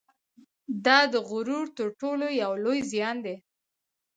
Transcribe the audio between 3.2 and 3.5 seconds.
دی